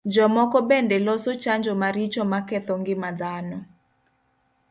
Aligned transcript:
Jomoko 0.13 0.57
bende 0.69 0.97
loso 1.07 1.31
chanjo 1.43 1.71
maricho 1.81 2.21
maketho 2.31 2.73
ngima 2.81 3.09
dhano. 3.19 3.57